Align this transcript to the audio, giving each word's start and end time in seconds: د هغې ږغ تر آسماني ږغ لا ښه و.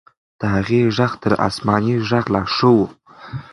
د 0.39 0.41
هغې 0.55 0.81
ږغ 0.97 1.11
تر 1.23 1.33
آسماني 1.47 1.95
ږغ 2.09 2.25
لا 2.33 2.43
ښه 2.55 2.69
و. 2.75 2.77